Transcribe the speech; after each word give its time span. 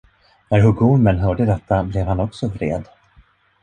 När 0.49 0.59
huggormen 0.61 1.19
hörde 1.19 1.45
detta, 1.45 1.83
blev 1.83 2.19
också 2.19 2.47
han 2.47 2.55
vred. 2.55 2.83